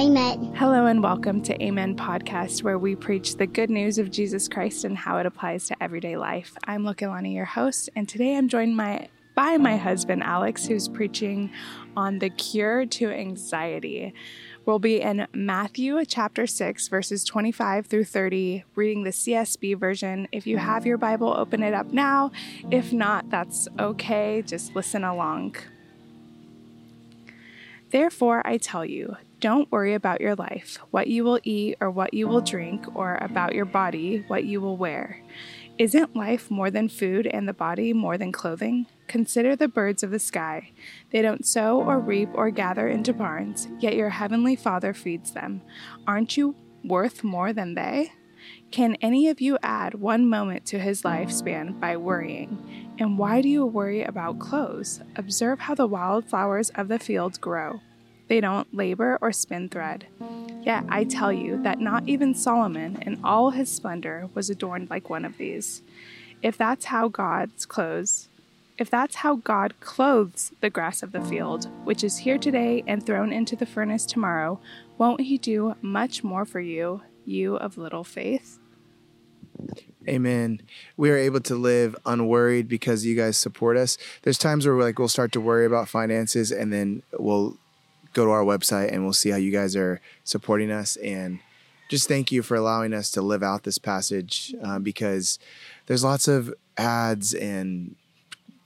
[0.00, 0.54] Amen.
[0.54, 4.86] Hello and welcome to Amen Podcast, where we preach the good news of Jesus Christ
[4.86, 6.56] and how it applies to everyday life.
[6.64, 11.52] I'm Lokelani, your host, and today I'm joined my, by my husband Alex, who's preaching
[11.98, 14.14] on the cure to anxiety.
[14.64, 20.28] We'll be in Matthew chapter 6, verses 25 through 30, reading the CSB version.
[20.32, 22.32] If you have your Bible, open it up now.
[22.70, 24.40] If not, that's okay.
[24.46, 25.56] Just listen along.
[27.90, 32.14] Therefore, I tell you, don't worry about your life, what you will eat or what
[32.14, 35.22] you will drink, or about your body, what you will wear.
[35.78, 38.86] Isn't life more than food and the body more than clothing?
[39.08, 40.72] Consider the birds of the sky.
[41.10, 45.62] They don't sow or reap or gather into barns, yet your heavenly Father feeds them.
[46.06, 46.54] Aren't you
[46.84, 48.12] worth more than they?
[48.70, 52.94] Can any of you add one moment to his lifespan by worrying?
[52.98, 55.00] And why do you worry about clothes?
[55.16, 57.80] Observe how the wildflowers of the field grow.
[58.30, 60.06] They don't labor or spin thread.
[60.62, 65.10] Yet I tell you that not even Solomon in all his splendor was adorned like
[65.10, 65.82] one of these.
[66.40, 68.28] If that's how God's clothes,
[68.78, 73.04] if that's how God clothes the grass of the field, which is here today and
[73.04, 74.60] thrown into the furnace tomorrow,
[74.96, 78.60] won't he do much more for you, you of little faith?
[80.08, 80.62] Amen.
[80.96, 83.98] We are able to live unworried because you guys support us.
[84.22, 87.58] There's times where like we'll start to worry about finances and then we'll
[88.12, 90.96] go to our website and we'll see how you guys are supporting us.
[90.96, 91.40] And
[91.88, 95.38] just thank you for allowing us to live out this passage uh, because
[95.86, 97.96] there's lots of ads and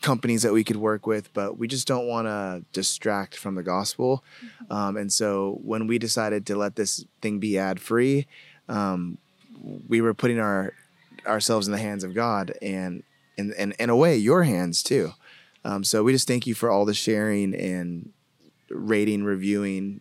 [0.02, 3.62] companies that we could work with, but we just don't want to distract from the
[3.62, 4.22] gospel.
[4.68, 8.26] Um, and so when we decided to let this thing be ad free,
[8.68, 9.16] um,
[9.88, 10.74] we were putting our
[11.26, 13.02] ourselves in the hands of God and
[13.38, 15.12] and and in a way your hands too.
[15.64, 18.12] Um, so we just thank you for all the sharing and
[18.74, 20.00] rating, reviewing,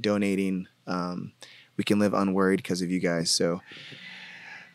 [0.00, 0.68] donating.
[0.86, 1.32] Um,
[1.76, 3.30] we can live unworried because of you guys.
[3.30, 3.60] So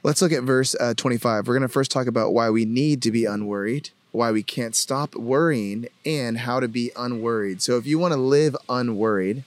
[0.04, 1.48] let's look at verse uh, 25.
[1.48, 4.76] We're going to first talk about why we need to be unworried, why we can't
[4.76, 7.62] stop worrying, and how to be unworried.
[7.62, 9.44] So if you want to live unworried,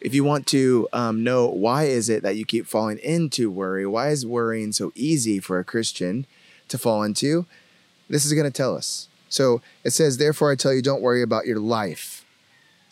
[0.00, 3.86] if you want to um, know why is it that you keep falling into worry,
[3.86, 6.26] why is worrying so easy for a Christian
[6.68, 7.46] to fall into?
[8.10, 9.08] This is going to tell us.
[9.28, 12.21] So it says, Therefore, I tell you, don't worry about your life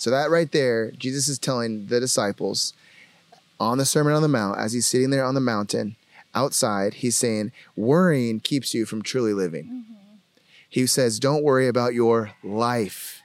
[0.01, 2.73] so that right there, Jesus is telling the disciples
[3.59, 5.97] on the Sermon on the Mount, as he's sitting there on the mountain
[6.35, 9.65] outside, he's saying, worrying keeps you from truly living.
[9.65, 9.95] Mm-hmm.
[10.71, 13.21] He says, don't worry about your life.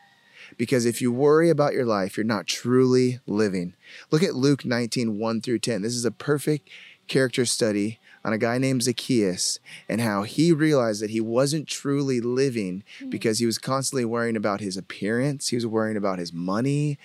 [0.57, 3.73] Because if you worry about your life, you're not truly living.
[4.11, 5.81] Look at Luke 19, 1 through 10.
[5.81, 6.69] This is a perfect
[7.07, 12.19] character study on a guy named Zacchaeus and how he realized that he wasn't truly
[12.19, 13.11] living mm.
[13.11, 16.97] because he was constantly worrying about his appearance, he was worrying about his money.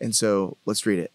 [0.00, 1.12] And so let's read it.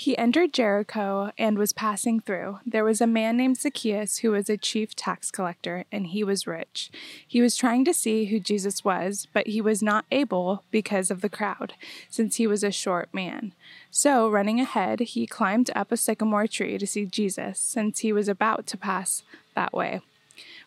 [0.00, 2.60] He entered Jericho and was passing through.
[2.64, 6.46] There was a man named Zacchaeus who was a chief tax collector, and he was
[6.46, 6.92] rich.
[7.26, 11.20] He was trying to see who Jesus was, but he was not able because of
[11.20, 11.74] the crowd,
[12.08, 13.54] since he was a short man.
[13.90, 18.28] So, running ahead, he climbed up a sycamore tree to see Jesus, since he was
[18.28, 19.24] about to pass
[19.56, 20.00] that way.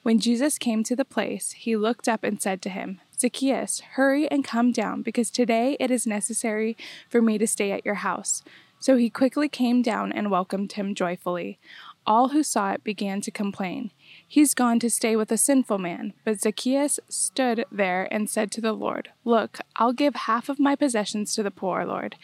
[0.03, 4.29] When Jesus came to the place, he looked up and said to him, Zacchaeus, hurry
[4.29, 6.75] and come down, because today it is necessary
[7.09, 8.43] for me to stay at your house.
[8.81, 11.59] So he quickly came down and welcomed him joyfully.
[12.07, 13.91] All who saw it began to complain.
[14.27, 16.13] He's gone to stay with a sinful man.
[16.25, 20.75] But Zacchaeus stood there and said to the Lord, Look, I'll give half of my
[20.75, 22.15] possessions to the poor, Lord.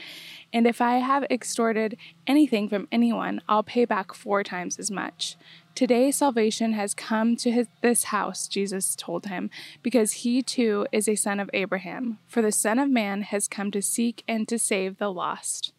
[0.52, 5.38] And if I have extorted anything from anyone, I'll pay back four times as much.
[5.76, 9.52] Today salvation has come to his, this house, Jesus told him,
[9.84, 12.18] because he too is a son of Abraham.
[12.28, 15.74] For the Son of Man has come to seek and to save the lost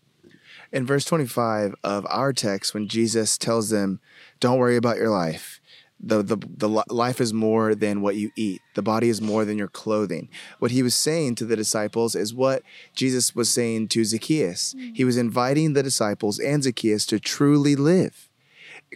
[0.73, 4.01] in verse 25 of our text when Jesus tells them,
[4.41, 5.61] "Don't worry about your life."
[6.01, 8.63] The, the the life is more than what you eat.
[8.75, 10.29] The body is more than your clothing.
[10.61, 12.63] What he was saying to the disciples is what
[12.95, 14.75] Jesus was saying to Zacchaeus.
[14.75, 14.95] Mm-hmm.
[14.95, 18.29] He was inviting the disciples and Zacchaeus to truly live.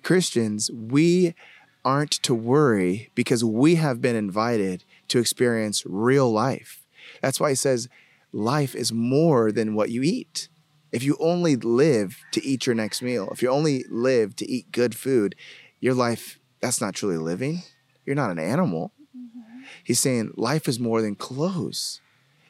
[0.03, 1.35] Christians, we
[1.85, 6.87] aren't to worry because we have been invited to experience real life.
[7.21, 7.89] That's why he says
[8.33, 10.49] life is more than what you eat.
[10.93, 14.71] If you only live to eat your next meal, if you only live to eat
[14.73, 15.35] good food,
[15.81, 17.63] your life, that's not truly living.
[18.05, 18.93] You're not an animal.
[19.17, 19.63] Mm-hmm.
[19.83, 22.01] He's saying life is more than clothes.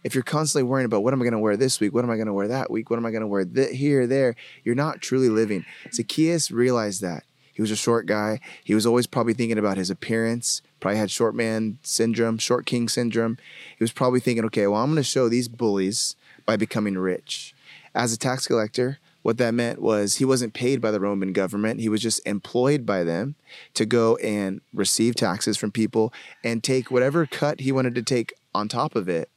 [0.04, 1.94] If you're constantly worrying about what am I going to wear this week?
[1.94, 2.90] What am I going to wear that week?
[2.90, 4.34] What am I going to wear th- here, there?
[4.64, 5.64] You're not truly living.
[5.92, 7.22] Zacchaeus realized that.
[7.52, 8.40] He was a short guy.
[8.64, 12.88] He was always probably thinking about his appearance, probably had short man syndrome, short king
[12.88, 13.36] syndrome.
[13.76, 16.16] He was probably thinking, okay, well, I'm going to show these bullies
[16.46, 17.54] by becoming rich.
[17.94, 21.80] As a tax collector, what that meant was he wasn't paid by the Roman government.
[21.80, 23.36] He was just employed by them
[23.74, 26.12] to go and receive taxes from people
[26.42, 29.30] and take whatever cut he wanted to take on top of it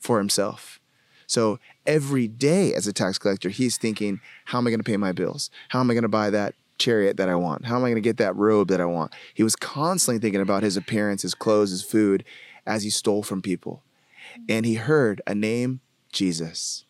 [0.00, 0.80] for himself.
[1.26, 4.96] So every day as a tax collector, he's thinking, how am I going to pay
[4.96, 5.50] my bills?
[5.68, 7.66] How am I going to buy that chariot that I want?
[7.66, 9.12] How am I going to get that robe that I want?
[9.34, 12.24] He was constantly thinking about his appearance, his clothes, his food
[12.66, 13.82] as he stole from people.
[14.48, 15.80] And he heard a name,
[16.12, 16.84] Jesus.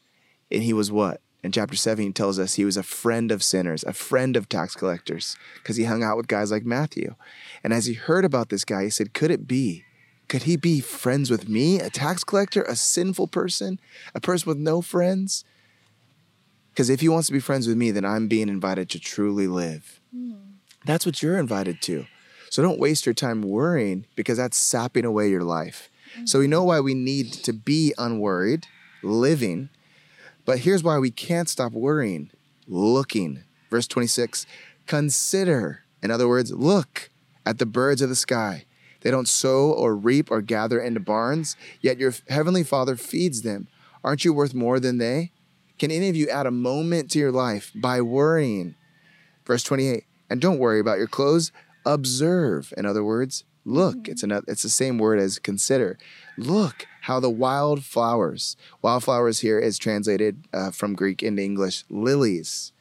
[0.50, 1.20] And he was what?
[1.42, 4.48] In chapter 7, he tells us he was a friend of sinners, a friend of
[4.48, 7.14] tax collectors, because he hung out with guys like Matthew.
[7.62, 9.84] And as he heard about this guy, he said, Could it be?
[10.28, 13.78] Could he be friends with me, a tax collector, a sinful person,
[14.14, 15.44] a person with no friends?
[16.70, 19.46] Because if he wants to be friends with me, then I'm being invited to truly
[19.46, 20.00] live.
[20.14, 20.56] Mm.
[20.84, 22.06] That's what you're invited to.
[22.50, 25.90] So don't waste your time worrying because that's sapping away your life.
[26.18, 26.28] Mm.
[26.28, 28.66] So we know why we need to be unworried,
[29.02, 29.70] living.
[30.46, 32.30] But here's why we can't stop worrying
[32.66, 33.44] looking.
[33.70, 34.46] Verse 26
[34.86, 37.10] Consider, in other words, look
[37.44, 38.64] at the birds of the sky.
[39.00, 43.68] They don't sow or reap or gather into barns, yet your heavenly Father feeds them.
[44.02, 45.32] Aren't you worth more than they?
[45.78, 48.76] Can any of you add a moment to your life by worrying?
[49.44, 51.52] Verse 28 And don't worry about your clothes.
[51.84, 52.72] Observe.
[52.76, 54.08] In other words, look.
[54.08, 55.98] It's, another, it's the same word as consider.
[56.36, 62.72] Look how the wildflowers, wildflowers here is translated uh, from Greek into English, lilies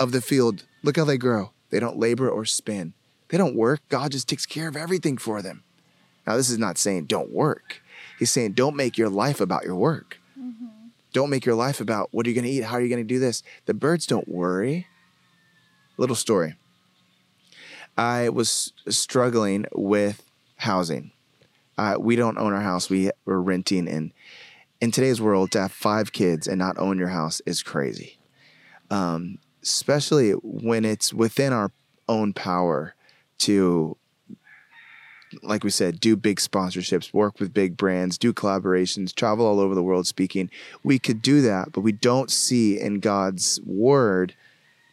[0.00, 0.64] of the field.
[0.82, 1.52] Look how they grow.
[1.70, 2.94] They don't labor or spin.
[3.28, 3.80] They don't work.
[3.90, 5.62] God just takes care of everything for them.
[6.26, 7.80] Now, this is not saying don't work.
[8.18, 10.18] He's saying don't make your life about your work.
[10.36, 10.88] Mm-hmm.
[11.12, 12.64] Don't make your life about what are you going to eat?
[12.64, 13.44] How are you going to do this?
[13.66, 14.88] The birds don't worry.
[15.96, 16.56] Little story.
[17.96, 20.24] I was struggling with
[20.56, 21.12] housing.
[21.78, 22.90] Uh, we don't own our house.
[22.90, 24.12] We were renting, and
[24.80, 28.18] in today's world, to have five kids and not own your house is crazy.
[28.90, 31.70] Um, especially when it's within our
[32.08, 32.94] own power
[33.38, 33.96] to
[35.42, 39.74] like we said, do big sponsorships, work with big brands, do collaborations, travel all over
[39.74, 40.50] the world speaking.
[40.82, 44.34] We could do that, but we don't see in God's word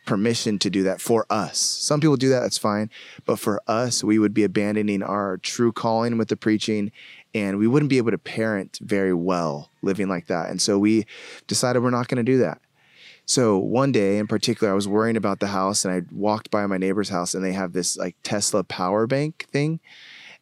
[0.05, 1.59] permission to do that for us.
[1.59, 2.89] Some people do that, that's fine.
[3.25, 6.91] But for us, we would be abandoning our true calling with the preaching
[7.33, 10.49] and we wouldn't be able to parent very well living like that.
[10.49, 11.05] And so we
[11.47, 12.61] decided we're not going to do that.
[13.25, 16.65] So one day in particular, I was worrying about the house and I walked by
[16.67, 19.79] my neighbor's house and they have this like Tesla power bank thing.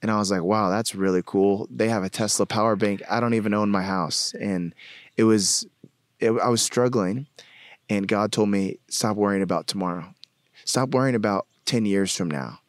[0.02, 1.68] And I was like, wow, that's really cool.
[1.72, 3.02] They have a Tesla power bank.
[3.10, 4.36] I don't even own my house.
[4.40, 4.76] And
[5.16, 5.66] it was,
[6.20, 7.26] it, I was struggling.
[7.90, 10.14] And God told me, stop worrying about tomorrow.
[10.66, 12.60] Stop worrying about 10 years from now.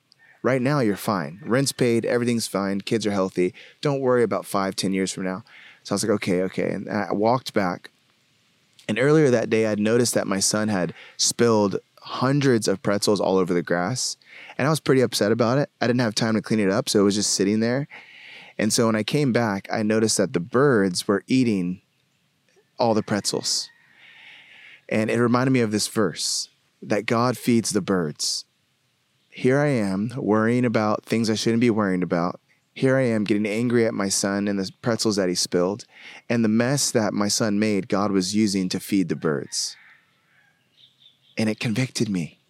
[0.43, 1.41] Right now, you're fine.
[1.45, 3.55] Rent's paid, everything's fine, kids are healthy.
[3.81, 5.43] Don't worry about five, 10 years from now.
[5.85, 6.71] So I was like, okay, okay.
[6.71, 7.91] And I walked back
[8.89, 13.39] and earlier that day, I'd noticed that my son had spilled hundreds of pretzels all
[13.39, 14.17] over the grass.
[14.59, 15.71] And I was pretty upset about it.
[15.81, 17.89] I didn't have time to clean it up, so it was just sitting there.
[18.59, 21.81] And so when I came back, I noticed that the birds were eating
[22.79, 23.71] all the pretzels.
[24.89, 26.49] And it reminded me of this verse
[26.83, 28.45] that God feeds the birds.
[29.31, 32.41] Here I am worrying about things I shouldn't be worrying about.
[32.75, 35.85] Here I am getting angry at my son and the pretzels that he spilled,
[36.29, 39.77] and the mess that my son made, God was using to feed the birds.
[41.39, 42.41] And it convicted me.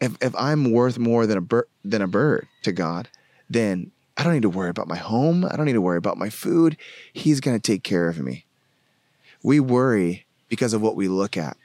[0.00, 3.08] If, if I'm worth more than a, bir- than a bird to God,
[3.48, 5.44] then I don't need to worry about my home.
[5.44, 6.76] I don't need to worry about my food.
[7.12, 8.44] He's going to take care of me.
[9.42, 10.23] We worry
[10.54, 11.56] because of what we look at.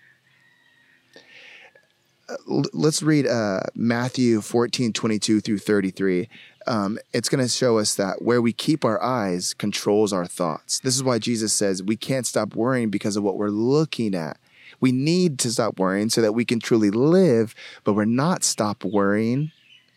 [2.28, 6.30] Uh, let's read uh, Matthew 14, 22 through 33
[6.70, 10.80] um, it's going to show us that where we keep our eyes controls our thoughts.
[10.80, 14.38] This is why Jesus says we can't stop worrying because of what we're looking at.
[14.80, 18.84] We need to stop worrying so that we can truly live, but we're not stop
[18.84, 19.52] worrying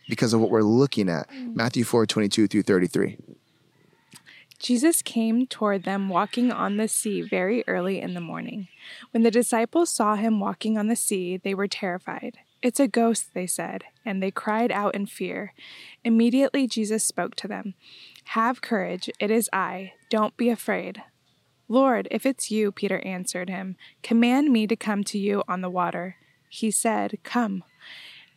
[0.09, 1.29] because of what we're looking at.
[1.29, 1.55] Mm.
[1.55, 3.17] Matthew 4 22 through 33.
[4.63, 8.69] Jesus came toward them walking on the sea very early in the morning.
[9.11, 12.37] When the disciples saw him walking on the sea, they were terrified.
[12.61, 15.53] It's a ghost, they said, and they cried out in fear.
[16.05, 17.73] Immediately Jesus spoke to them
[18.27, 19.91] Have courage, it is I.
[20.09, 21.03] Don't be afraid.
[21.67, 25.69] Lord, if it's you, Peter answered him, command me to come to you on the
[25.69, 26.15] water.
[26.47, 27.65] He said, Come.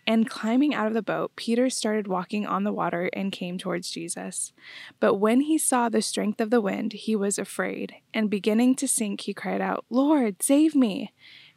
[0.06, 3.90] And climbing out of the boat, Peter started walking on the water and came towards
[3.90, 4.52] Jesus.
[5.00, 8.88] But when he saw the strength of the wind, he was afraid, and beginning to
[8.88, 11.12] sink, he cried out, Lord, save me!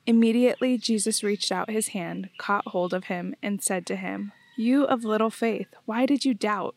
[0.07, 4.85] Immediately Jesus reached out his hand, caught hold of him, and said to him, You
[4.85, 6.75] of little faith, why did you doubt?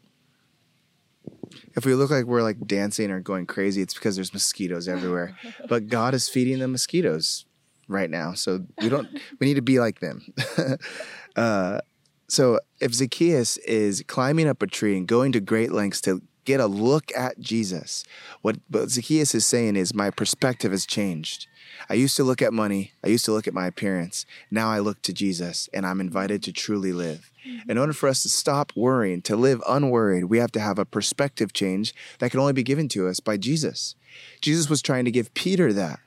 [1.75, 5.37] If we look like we're like dancing or going crazy, it's because there's mosquitoes everywhere.
[5.69, 7.47] but God is feeding the mosquitoes
[7.89, 8.35] right now.
[8.35, 9.09] So we don't
[9.39, 10.33] we need to be like them.
[11.37, 11.81] uh,
[12.29, 16.61] so if Zacchaeus is climbing up a tree and going to great lengths to get
[16.61, 18.05] a look at Jesus,
[18.41, 21.47] what, what Zacchaeus is saying is my perspective has changed.
[21.89, 24.25] I used to look at money, I used to look at my appearance.
[24.51, 27.31] Now I look to Jesus and I'm invited to truly live.
[27.69, 30.85] In order for us to stop worrying, to live unworried, we have to have a
[30.85, 33.95] perspective change that can only be given to us by Jesus.
[34.41, 36.01] Jesus was trying to give Peter that.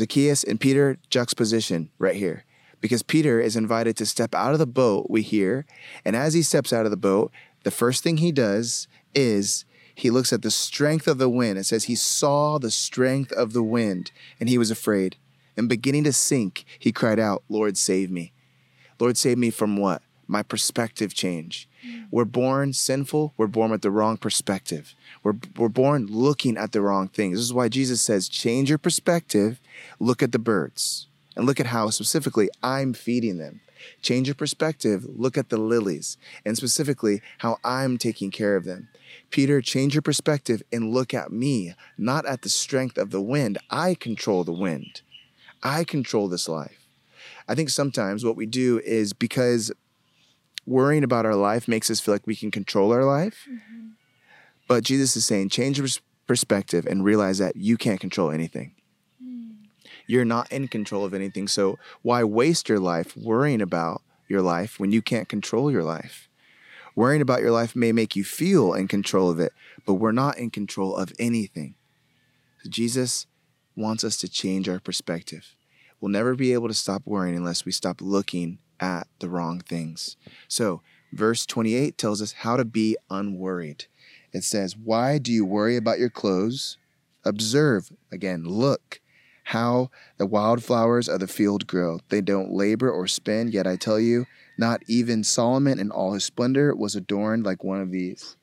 [0.00, 2.44] Zacchaeus and Peter juxtaposition right here.
[2.80, 5.66] Because Peter is invited to step out of the boat, we hear.
[6.06, 7.30] And as he steps out of the boat,
[7.64, 11.58] the first thing he does is he looks at the strength of the wind.
[11.58, 15.16] It says he saw the strength of the wind and he was afraid.
[15.54, 18.32] And beginning to sink, he cried out, Lord, save me.
[18.98, 20.00] Lord, save me from what?
[20.26, 21.68] My perspective change.
[21.86, 22.06] Mm.
[22.10, 23.34] We're born sinful.
[23.36, 24.94] We're born with the wrong perspective.
[25.22, 27.38] We're, we're born looking at the wrong things.
[27.38, 29.60] This is why Jesus says, change your perspective,
[29.98, 31.06] look at the birds,
[31.36, 33.60] and look at how specifically I'm feeding them.
[34.02, 38.88] Change your perspective, look at the lilies, and specifically how I'm taking care of them.
[39.30, 43.58] Peter, change your perspective and look at me, not at the strength of the wind.
[43.70, 45.02] I control the wind,
[45.62, 46.86] I control this life.
[47.48, 49.72] I think sometimes what we do is because
[50.70, 53.46] worrying about our life makes us feel like we can control our life.
[53.50, 53.88] Mm-hmm.
[54.68, 55.88] But Jesus is saying, change your
[56.28, 58.72] perspective and realize that you can't control anything.
[59.22, 59.66] Mm.
[60.06, 61.48] You're not in control of anything.
[61.48, 66.28] So why waste your life worrying about your life when you can't control your life?
[66.94, 69.52] Worrying about your life may make you feel in control of it,
[69.84, 71.74] but we're not in control of anything.
[72.62, 73.26] So Jesus
[73.74, 75.56] wants us to change our perspective.
[76.00, 80.16] We'll never be able to stop worrying unless we stop looking at the wrong things.
[80.48, 80.82] So,
[81.12, 83.86] verse 28 tells us how to be unworried.
[84.32, 86.78] It says, Why do you worry about your clothes?
[87.24, 89.00] Observe, again, look
[89.44, 92.00] how the wildflowers of the field grow.
[92.08, 96.24] They don't labor or spin, yet I tell you, not even Solomon in all his
[96.24, 98.36] splendor was adorned like one of these.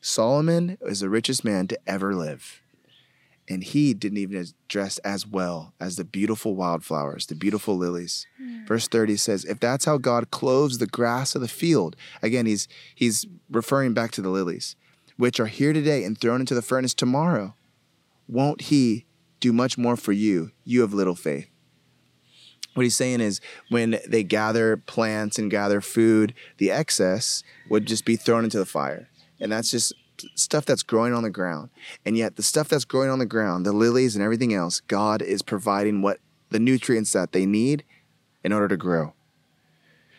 [0.00, 2.62] Solomon is the richest man to ever live.
[3.48, 8.26] And he didn't even dress as well as the beautiful wildflowers, the beautiful lilies.
[8.42, 8.66] Mm.
[8.66, 12.66] Verse 30 says, If that's how God clothes the grass of the field, again, he's
[12.94, 14.74] he's referring back to the lilies,
[15.16, 17.54] which are here today and thrown into the furnace tomorrow,
[18.26, 19.06] won't he
[19.38, 20.50] do much more for you?
[20.64, 21.48] You have little faith
[22.76, 28.04] what he's saying is when they gather plants and gather food, the excess would just
[28.04, 29.08] be thrown into the fire.
[29.40, 29.94] And that's just
[30.34, 31.70] stuff that's growing on the ground.
[32.04, 35.22] And yet, the stuff that's growing on the ground, the lilies and everything else, God
[35.22, 36.18] is providing what
[36.50, 37.84] the nutrients that they need
[38.44, 39.14] in order to grow.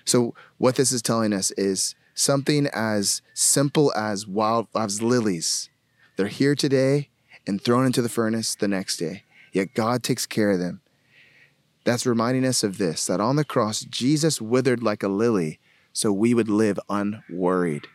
[0.05, 5.69] So, what this is telling us is something as simple as wild as lilies.
[6.15, 7.09] They're here today
[7.45, 9.23] and thrown into the furnace the next day.
[9.53, 10.81] Yet God takes care of them.
[11.85, 15.59] That's reminding us of this that on the cross, Jesus withered like a lily
[15.93, 17.87] so we would live unworried.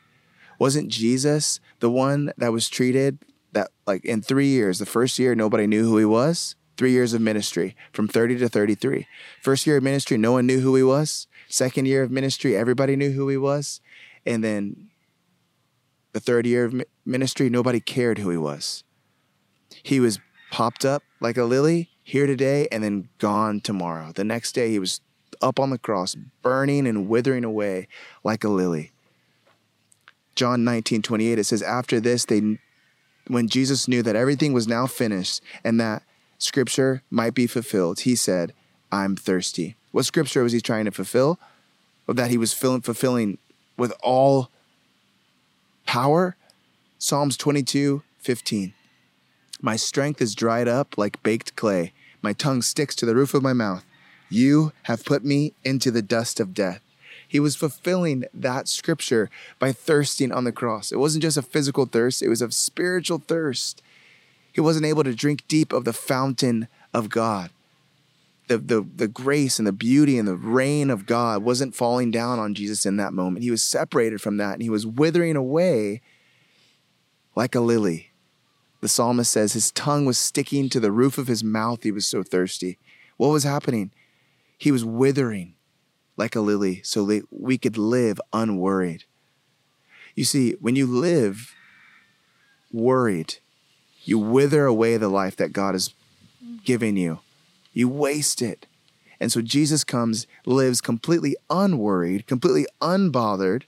[0.63, 3.19] Wasn't Jesus the one that was treated
[3.51, 6.55] that, like, in three years, the first year, nobody knew who he was?
[6.77, 9.09] Three years of ministry from 30 to 33.
[9.43, 11.27] First year of ministry, no one knew who he was.
[11.49, 13.81] Second year of ministry, everybody knew who he was.
[14.25, 14.91] And then
[16.13, 18.85] the third year of ministry, nobody cared who he was.
[19.83, 20.21] He was
[20.53, 24.13] popped up like a lily here today and then gone tomorrow.
[24.13, 25.01] The next day, he was
[25.43, 27.89] up on the cross, burning and withering away
[28.23, 28.93] like a lily.
[30.35, 32.59] John 19, 28, it says, After this, they,
[33.27, 36.03] when Jesus knew that everything was now finished and that
[36.39, 38.53] scripture might be fulfilled, he said,
[38.91, 39.77] I'm thirsty.
[39.91, 41.39] What scripture was he trying to fulfill?
[42.09, 43.39] That he was fulfilling
[43.77, 44.51] with all
[45.87, 46.37] power?
[46.99, 48.75] Psalms 22, 15.
[49.61, 51.93] My strength is dried up like baked clay.
[52.21, 53.85] My tongue sticks to the roof of my mouth.
[54.29, 56.81] You have put me into the dust of death.
[57.33, 60.93] He was fulfilling that scripture by thirsting on the cross.
[60.93, 63.81] It wasn't just a physical thirst, it was a spiritual thirst.
[64.53, 67.49] He wasn't able to drink deep of the fountain of God.
[68.49, 72.39] The, the, the grace and the beauty and the rain of God wasn't falling down
[72.39, 73.45] on Jesus in that moment.
[73.45, 76.03] He was separated from that and he was withering away
[77.35, 78.11] like a lily.
[78.83, 81.83] The psalmist says his tongue was sticking to the roof of his mouth.
[81.83, 82.77] He was so thirsty.
[83.17, 83.91] What was happening?
[84.59, 85.55] He was withering
[86.17, 89.05] like a lily so that we could live unworried.
[90.15, 91.55] You see, when you live
[92.73, 93.37] worried,
[94.05, 95.95] you wither away the life that God is
[96.65, 97.21] giving you.
[97.73, 98.67] You waste it.
[99.21, 103.63] And so Jesus comes, lives completely unworried, completely unbothered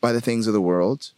[0.00, 1.12] by the things of the world,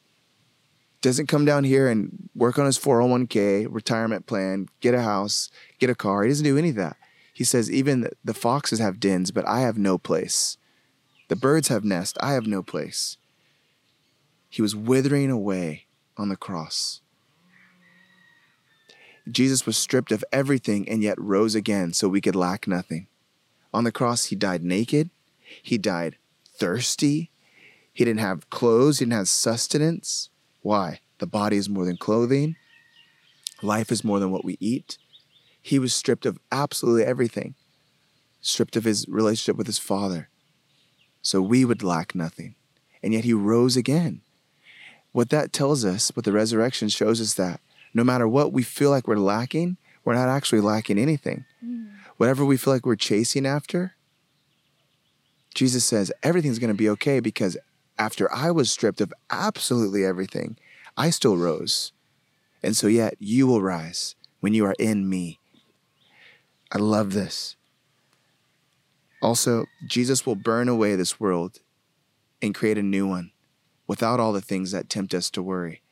[1.00, 5.90] doesn't come down here and work on his 401k, retirement plan, get a house, get
[5.90, 6.22] a car.
[6.22, 6.96] He doesn't do any of that.
[7.38, 10.57] He says, even the foxes have dens, but I have no place.
[11.28, 13.16] The birds have nests, I have no place.
[14.50, 17.00] He was withering away on the cross.
[19.30, 23.07] Jesus was stripped of everything and yet rose again so we could lack nothing.
[23.73, 25.09] On the cross, he died naked,
[25.62, 26.16] he died
[26.57, 27.30] thirsty,
[27.92, 30.28] he didn't have clothes, he didn't have sustenance.
[30.62, 31.02] Why?
[31.18, 32.57] The body is more than clothing,
[33.62, 34.99] life is more than what we eat.
[35.68, 37.54] He was stripped of absolutely everything,
[38.40, 40.30] stripped of his relationship with his Father,
[41.20, 42.54] so we would lack nothing.
[43.02, 44.22] And yet he rose again.
[45.12, 47.60] What that tells us, what the resurrection shows us that
[47.92, 51.44] no matter what we feel like we're lacking, we're not actually lacking anything.
[51.62, 51.90] Mm.
[52.16, 53.92] Whatever we feel like we're chasing after,
[55.54, 57.58] Jesus says everything's going to be okay because
[57.98, 60.56] after I was stripped of absolutely everything,
[60.96, 61.92] I still rose.
[62.62, 65.38] And so, yet, you will rise when you are in me.
[66.70, 67.56] I love this.
[69.22, 71.60] Also, Jesus will burn away this world
[72.42, 73.32] and create a new one
[73.87, 75.82] without all the things that tempt us to worry.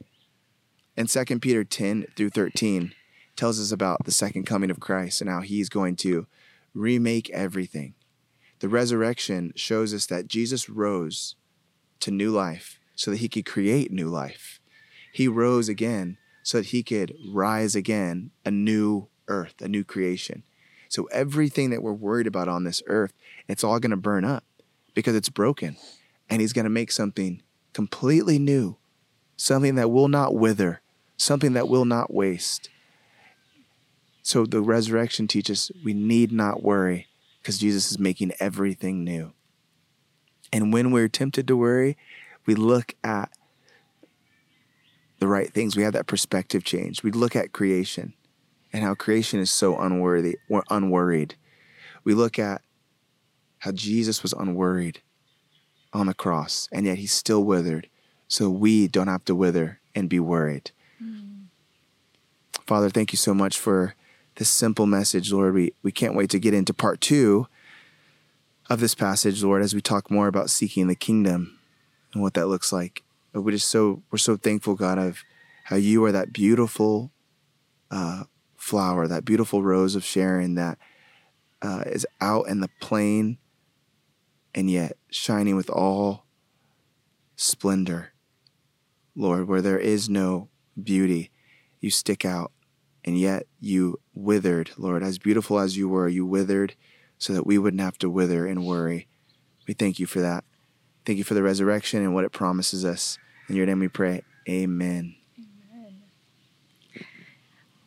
[0.97, 2.93] And 2 Peter 10 through 13
[3.37, 6.27] tells us about the second coming of Christ and how he's going to
[6.75, 7.95] remake everything.
[8.61, 11.37] The resurrection shows us that Jesus rose
[12.01, 14.61] to new life so that he could create new life.
[15.13, 20.45] He rose again so that he could rise again, a new earth, a new creation.
[20.89, 23.13] So everything that we're worried about on this earth,
[23.49, 24.45] it's all going to burn up
[24.95, 25.77] because it's broken.
[26.29, 28.77] And he's going to make something completely new,
[29.37, 30.81] something that will not wither,
[31.17, 32.69] something that will not waste.
[34.23, 37.07] So the resurrection teaches we need not worry
[37.41, 39.33] because Jesus is making everything new.
[40.53, 41.97] And when we're tempted to worry,
[42.45, 43.31] we look at
[45.19, 45.77] the right things.
[45.77, 47.03] We have that perspective change.
[47.03, 48.15] We look at creation
[48.77, 51.35] and how creation is so unworthy or unworried.
[52.05, 52.61] We look at
[53.61, 55.01] how Jesus was unworried
[55.95, 57.89] on the cross, and yet he still withered,
[58.29, 60.73] so we don't have to wither and be worried.
[61.03, 61.45] Mm.
[62.67, 63.95] Father, thank you so much for
[64.35, 65.55] this simple message, Lord.
[65.55, 67.47] We, we can't wait to get into part two
[68.69, 71.59] of this passage, Lord, as we talk more about seeking the kingdom
[72.13, 73.03] and what that looks like.
[73.33, 75.25] We just so we're so thankful, God, of
[75.65, 77.11] how you are that beautiful
[77.91, 78.25] uh,
[78.67, 80.77] flower, that beautiful rose of Sharon that
[81.63, 83.39] uh, is out in the plain
[84.55, 86.27] and yet shining with all
[87.37, 88.13] splendor.
[89.15, 90.49] Lord, where there is no
[90.83, 91.31] beauty,
[91.81, 92.51] you stick out,
[93.05, 95.03] and yet you withered, Lord.
[95.03, 96.75] As beautiful as you were, you withered
[97.19, 99.07] so that we wouldn't have to wither and worry.
[99.69, 100.45] We thank you for that.
[101.07, 103.17] Thank you for the resurrection and what it promises us.
[103.49, 104.23] In your name we pray.
[104.49, 104.89] Amen.
[104.89, 105.26] Amen.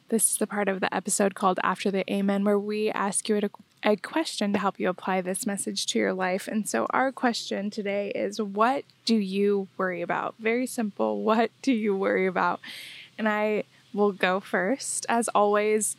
[0.09, 3.37] This is the part of the episode called After the Amen, where we ask you
[3.37, 6.47] a, a question to help you apply this message to your life.
[6.47, 10.33] And so, our question today is What do you worry about?
[10.39, 11.21] Very simple.
[11.21, 12.59] What do you worry about?
[13.19, 15.05] And I will go first.
[15.07, 15.95] As always,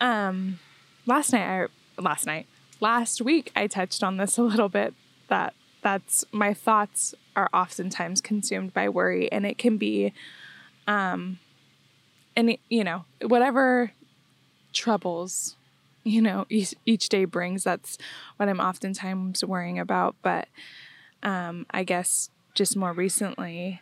[0.00, 0.58] um,
[1.04, 2.46] last night, I, last night,
[2.80, 4.94] last week, I touched on this a little bit
[5.28, 10.12] that that's my thoughts are oftentimes consumed by worry and it can be
[10.86, 11.38] um
[12.36, 13.92] and you know whatever
[14.72, 15.56] troubles
[16.04, 17.98] you know each, each day brings that's
[18.36, 20.48] what i'm oftentimes worrying about but
[21.22, 23.80] um i guess just more recently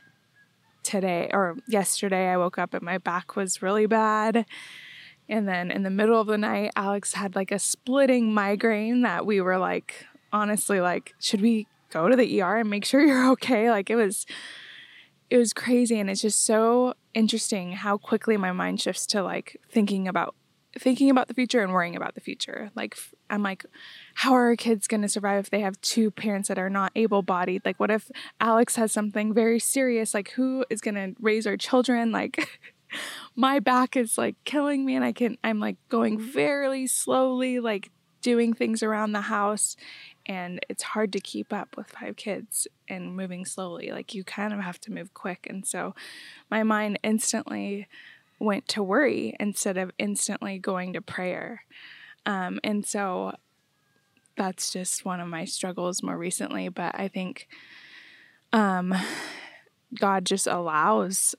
[0.82, 4.44] today or yesterday i woke up and my back was really bad
[5.28, 9.24] and then in the middle of the night alex had like a splitting migraine that
[9.24, 13.30] we were like honestly like should we go to the ER and make sure you're
[13.32, 13.70] okay.
[13.70, 14.26] Like it was
[15.30, 19.60] it was crazy and it's just so interesting how quickly my mind shifts to like
[19.70, 20.34] thinking about
[20.78, 22.70] thinking about the future and worrying about the future.
[22.74, 22.96] Like
[23.28, 23.64] I'm like
[24.14, 26.92] how are our kids going to survive if they have two parents that are not
[26.94, 27.62] able-bodied?
[27.64, 30.14] Like what if Alex has something very serious?
[30.14, 32.12] Like who is going to raise our children?
[32.12, 32.60] Like
[33.36, 37.90] my back is like killing me and I can I'm like going very slowly like
[38.20, 39.76] doing things around the house
[40.30, 44.52] and it's hard to keep up with five kids and moving slowly like you kind
[44.54, 45.92] of have to move quick and so
[46.48, 47.88] my mind instantly
[48.38, 51.64] went to worry instead of instantly going to prayer.
[52.24, 53.34] Um, and so
[54.36, 57.48] that's just one of my struggles more recently but i think
[58.52, 58.94] um,
[59.98, 61.34] god just allows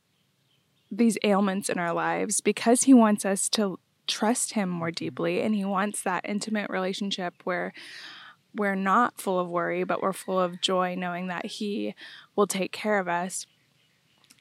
[0.92, 5.56] these ailments in our lives because he wants us to trust him more deeply and
[5.56, 7.74] he wants that intimate relationship where
[8.56, 11.96] we're not full of worry, but we're full of joy knowing that He
[12.36, 13.46] will take care of us.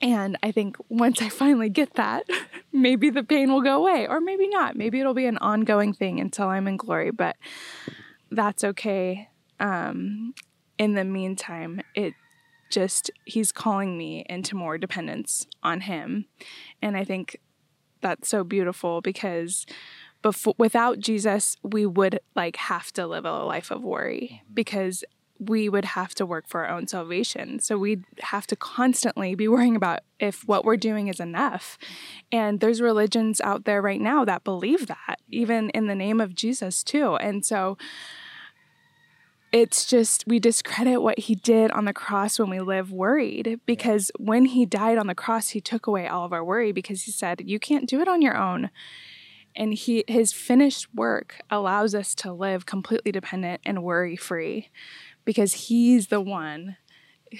[0.02, 2.24] And I think once I finally get that,
[2.72, 4.76] maybe the pain will go away, or maybe not.
[4.76, 7.36] Maybe it'll be an ongoing thing until I'm in glory, but
[8.30, 9.28] that's okay.
[9.58, 10.34] Um,
[10.78, 12.14] in the meantime, it
[12.70, 16.26] just, he's calling me into more dependence on him.
[16.80, 17.36] And I think
[18.00, 19.66] that's so beautiful because
[20.22, 24.54] before without Jesus, we would like have to live a life of worry mm-hmm.
[24.54, 25.04] because
[25.38, 27.58] we would have to work for our own salvation.
[27.60, 31.78] So we'd have to constantly be worrying about if what we're doing is enough.
[31.80, 32.38] Mm-hmm.
[32.38, 36.34] And there's religions out there right now that believe that, even in the name of
[36.34, 37.16] Jesus, too.
[37.16, 37.78] And so
[39.52, 44.12] it's just we discredit what he did on the cross when we live worried because
[44.18, 47.10] when he died on the cross he took away all of our worry because he
[47.10, 48.70] said you can't do it on your own
[49.56, 54.68] and he his finished work allows us to live completely dependent and worry free
[55.24, 56.76] because he's the one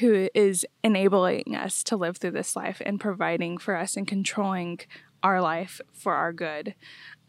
[0.01, 4.79] who is enabling us to live through this life and providing for us and controlling
[5.23, 6.75] our life for our good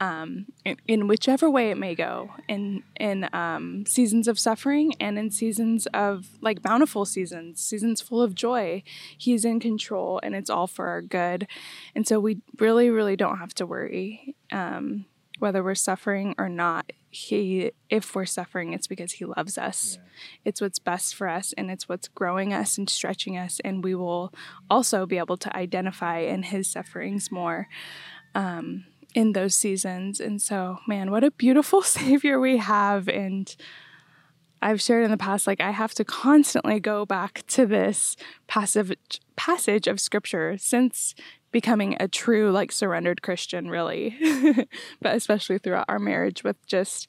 [0.02, 5.20] um, in, in, whichever way it may go in in um, seasons of suffering and
[5.20, 8.82] in seasons of like bountiful seasons seasons full of joy.
[9.16, 11.48] He's in control and it's all for our good.
[11.94, 15.06] And so we really really don't have to worry um,
[15.42, 19.98] whether we're suffering or not he if we're suffering it's because he loves us.
[19.98, 20.10] Yeah.
[20.46, 23.96] it's what's best for us and it's what's growing us and stretching us and we
[23.96, 24.32] will
[24.70, 27.68] also be able to identify in his sufferings more
[28.36, 30.20] um, in those seasons.
[30.20, 33.10] And so man what a beautiful savior we have.
[33.10, 33.54] And
[34.62, 38.94] I've shared in the past, like I have to constantly go back to this passive
[39.36, 40.56] passage of scripture.
[40.60, 41.16] Since
[41.52, 44.18] becoming a true like surrendered Christian really.
[45.02, 47.08] But especially throughout our marriage with just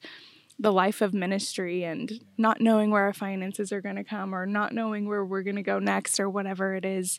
[0.59, 4.47] the life of ministry and not knowing where our finances are going to come or
[4.47, 7.19] not knowing where we're going to go next or whatever it is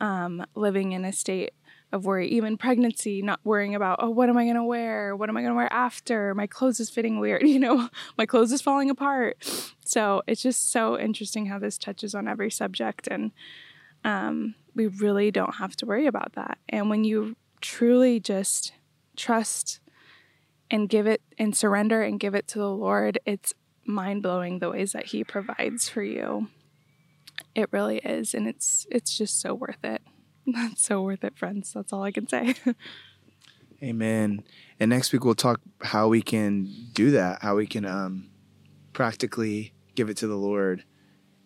[0.00, 1.54] um, living in a state
[1.92, 2.28] of worry.
[2.28, 5.14] Even pregnancy not worrying about oh what am i going to wear?
[5.14, 6.34] What am i going to wear after?
[6.34, 7.88] My clothes is fitting weird you know?
[8.16, 9.36] My clothes is falling apart.
[9.84, 13.32] So it's just so interesting how this touches on every subject and
[14.04, 16.58] um, we really don't have to worry about that.
[16.68, 18.72] And when you truly just
[19.16, 19.80] trust
[20.70, 23.54] and give it and surrender and give it to the Lord, it's
[23.84, 26.48] mind blowing the ways that He provides for you.
[27.54, 30.02] It really is, and it's it's just so worth it.
[30.46, 31.72] That's so worth it, friends.
[31.72, 32.54] That's all I can say.
[33.82, 34.44] Amen.
[34.78, 38.30] And next week we'll talk how we can do that, how we can um,
[38.92, 40.84] practically give it to the Lord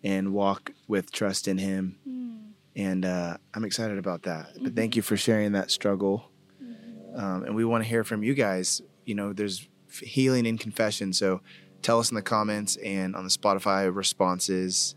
[0.03, 1.97] and walk with trust in Him.
[2.07, 2.46] Mm
[2.77, 4.53] and uh, I'm excited about that.
[4.53, 4.63] Mm-hmm.
[4.63, 6.29] But thank you for sharing that struggle.
[6.63, 7.19] Mm-hmm.
[7.19, 8.81] Um, and we want to hear from you guys.
[9.03, 9.67] You know, there's
[10.01, 11.41] healing in confession, so
[11.81, 14.95] tell us in the comments and on the Spotify responses,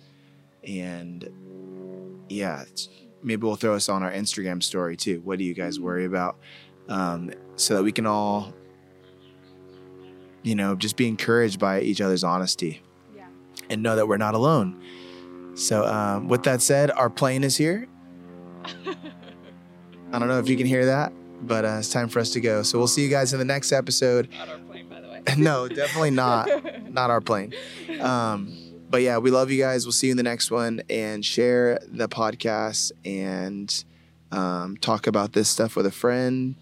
[0.62, 1.28] and
[2.28, 2.64] yeah,
[3.22, 5.20] maybe we'll throw us on our Instagram story too.
[5.24, 6.14] What do you guys worry mm-hmm.
[6.14, 6.36] about?
[6.88, 8.52] Um, so that we can all,
[10.42, 12.82] you know, just be encouraged by each other's honesty,
[13.16, 13.28] yeah.
[13.70, 14.82] and know that we're not alone.
[15.54, 17.86] So, um, with that said, our plane is here.
[20.12, 22.40] I don't know if you can hear that, but uh, it's time for us to
[22.40, 22.62] go.
[22.62, 24.28] So, we'll see you guys in the next episode.
[24.30, 25.22] Not our plane, by the way.
[25.36, 26.48] no, definitely not.
[26.90, 27.52] not our plane.
[28.00, 28.56] Um,
[28.88, 29.86] but yeah, we love you guys.
[29.86, 33.84] We'll see you in the next one and share the podcast and
[34.32, 36.56] um, talk about this stuff with a friend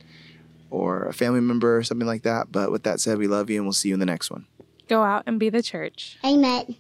[0.71, 2.53] or a family member or something like that.
[2.53, 4.47] But with that said, we love you and we'll see you in the next one.
[4.89, 6.19] Go out and be the church.
[6.25, 6.77] Amen.